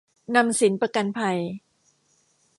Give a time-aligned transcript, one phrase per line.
[0.35, 1.37] นำสินประกันภัย